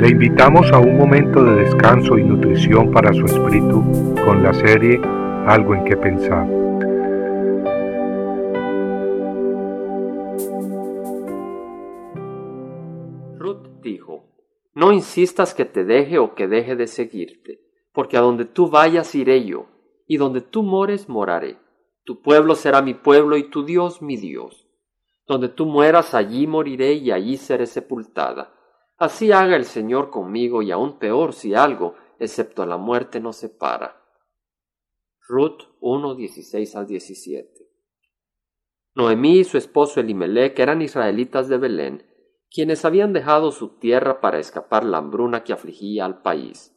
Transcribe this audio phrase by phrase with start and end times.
[0.00, 3.82] Le invitamos a un momento de descanso y nutrición para su espíritu
[4.24, 4.98] con la serie
[5.46, 6.48] Algo en que pensar.
[13.36, 14.24] Ruth dijo,
[14.72, 17.60] No insistas que te deje o que deje de seguirte,
[17.92, 19.66] porque a donde tú vayas iré yo,
[20.06, 21.58] y donde tú mores moraré.
[22.04, 24.66] Tu pueblo será mi pueblo y tu Dios mi Dios.
[25.26, 28.54] Donde tú mueras allí moriré y allí seré sepultada
[29.00, 33.96] Así haga el Señor conmigo y aún peor si algo, excepto la muerte, nos separa.
[35.26, 37.66] Ruth 1, 16 al 17.
[38.94, 42.06] Noemí y su esposo Elimelech eran israelitas de Belén,
[42.50, 46.76] quienes habían dejado su tierra para escapar la hambruna que afligía al país.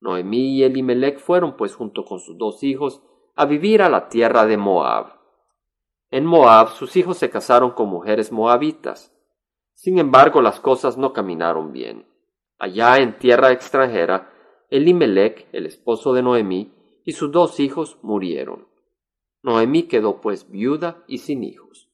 [0.00, 3.02] Noemí y Elimelech fueron, pues, junto con sus dos hijos,
[3.36, 5.18] a vivir a la tierra de Moab.
[6.10, 9.11] En Moab sus hijos se casaron con mujeres moabitas,
[9.82, 12.06] sin embargo, las cosas no caminaron bien.
[12.56, 14.32] Allá en tierra extranjera,
[14.70, 16.72] Elimelech, el esposo de Noemí,
[17.04, 18.68] y sus dos hijos murieron.
[19.42, 21.90] Noemí quedó pues viuda y sin hijos.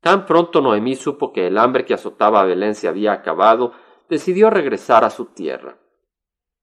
[0.00, 3.74] Tan pronto Noemí supo que el hambre que azotaba a Belén se había acabado,
[4.08, 5.76] decidió regresar a su tierra.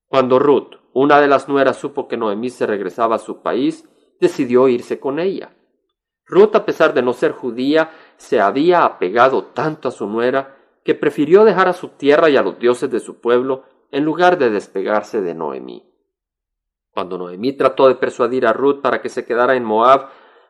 [0.07, 3.87] Cuando Ruth, una de las nueras, supo que Noemí se regresaba a su país,
[4.19, 5.55] decidió irse con ella.
[6.27, 10.95] Ruth, a pesar de no ser judía, se había apegado tanto a su nuera que
[10.95, 14.49] prefirió dejar a su tierra y a los dioses de su pueblo en lugar de
[14.49, 15.83] despegarse de Noemí.
[16.91, 20.09] Cuando Noemí trató de persuadir a Ruth para que se quedara en Moab,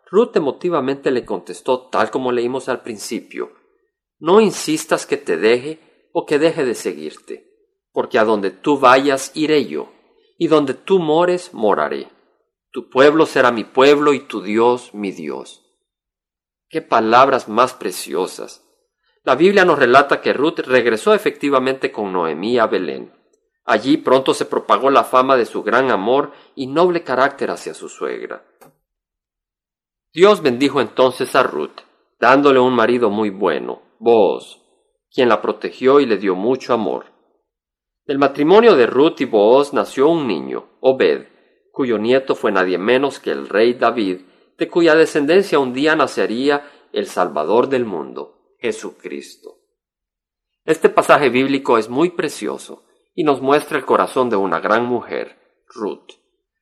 [0.10, 3.52] Ruth emotivamente le contestó tal como leímos al principio
[4.20, 7.52] No insistas que te deje o que deje de seguirte,
[7.92, 9.90] porque a donde tú vayas iré yo,
[10.38, 12.08] y donde tú mores moraré.
[12.72, 15.67] Tu pueblo será mi pueblo y tu Dios mi Dios.
[16.70, 18.64] Qué palabras más preciosas.
[19.24, 23.14] La Biblia nos relata que Ruth regresó efectivamente con Noemí a Belén.
[23.64, 27.90] Allí pronto se propagó la fama de su gran amor y noble carácter hacia su
[27.90, 28.46] suegra.
[30.14, 31.82] Dios bendijo entonces a Ruth,
[32.20, 34.62] dándole un marido muy bueno, Booz,
[35.12, 37.06] quien la protegió y le dio mucho amor.
[38.06, 41.28] Del matrimonio de Ruth y Booz nació un niño, Obed,
[41.72, 44.22] cuyo nieto fue nadie menos que el rey David,
[44.58, 49.60] de cuya descendencia un día nacería el Salvador del mundo, Jesucristo.
[50.66, 55.38] Este pasaje bíblico es muy precioso y nos muestra el corazón de una gran mujer,
[55.68, 56.14] Ruth,